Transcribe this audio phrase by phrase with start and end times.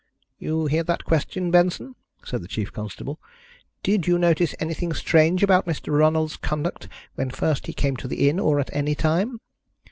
[0.39, 1.93] "You hear that question, Benson?"
[2.25, 3.19] said the chief constable.
[3.83, 5.95] "Did you notice anything strange about Mr.
[5.95, 9.37] Ronald's conduct when first he came to the inn or at any time?"